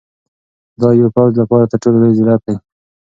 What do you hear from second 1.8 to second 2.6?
ټولو لوی ذلت دی.